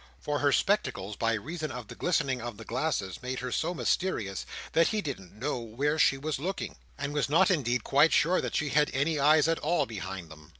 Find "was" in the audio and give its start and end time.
6.17-6.39, 7.13-7.29